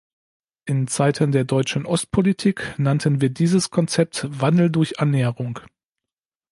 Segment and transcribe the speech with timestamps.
[0.65, 5.59] In Zeiten der deutschen Ostpolitik nannten wir dieses Konzept "Wandel durch Annäherung".